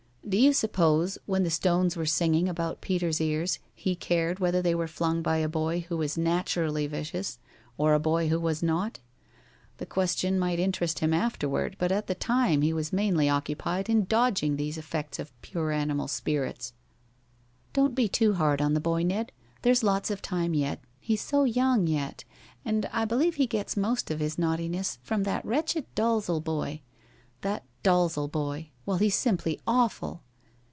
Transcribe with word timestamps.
"Do 0.29 0.37
you 0.37 0.53
suppose, 0.53 1.17
when 1.25 1.43
the 1.43 1.49
stones 1.49 1.97
were 1.97 2.05
singing 2.05 2.47
about 2.47 2.79
Peter's 2.79 3.19
ears, 3.19 3.59
he 3.75 3.95
cared 3.97 4.39
whether 4.39 4.61
they 4.61 4.73
were 4.73 4.87
flung 4.87 5.21
by 5.21 5.37
a 5.37 5.49
boy 5.49 5.81
who 5.89 5.97
was 5.97 6.17
naturally 6.17 6.87
vicious 6.87 7.37
or 7.77 7.93
a 7.93 7.99
boy 7.99 8.29
who 8.29 8.39
was 8.39 8.63
not? 8.63 8.99
The 9.77 9.85
question 9.85 10.39
might 10.39 10.57
interest 10.59 10.99
him 10.99 11.13
afterward, 11.13 11.75
but 11.77 11.91
at 11.91 12.07
the 12.07 12.15
time 12.15 12.61
he 12.61 12.71
was 12.71 12.93
mainly 12.93 13.27
occupied 13.27 13.89
in 13.89 14.05
dodging 14.05 14.55
these 14.55 14.77
effects 14.77 15.19
of 15.19 15.33
pure 15.41 15.71
animal 15.71 16.07
spirits." 16.07 16.71
"Don't 17.73 17.95
be 17.95 18.07
too 18.07 18.35
hard 18.35 18.61
on 18.61 18.73
the 18.73 18.79
boy, 18.79 19.03
Ned. 19.03 19.33
There's 19.63 19.83
lots 19.83 20.09
of 20.09 20.21
time 20.21 20.53
yet. 20.53 20.79
He's 21.01 21.21
so 21.21 21.43
young 21.43 21.87
yet, 21.87 22.23
and 22.63 22.85
I 22.93 23.03
believe 23.03 23.35
he 23.35 23.47
gets 23.47 23.75
most 23.75 24.09
of 24.09 24.21
his 24.21 24.37
naughtiness 24.37 24.97
from 25.01 25.23
that 25.23 25.43
wretched 25.43 25.93
Dalzel 25.93 26.41
boy. 26.41 26.79
That 27.41 27.65
Dalzel 27.83 28.31
boy 28.31 28.69
well, 28.83 28.97
he's 28.97 29.15
simply 29.15 29.59
awful!" 29.67 30.21